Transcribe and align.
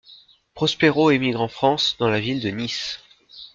Prospero 0.55 1.11
émigre 1.11 1.41
en 1.41 1.47
France 1.47 1.95
dans 1.99 2.09
la 2.09 2.19
ville 2.19 2.39
de 2.41 2.49
Nice. 2.49 2.99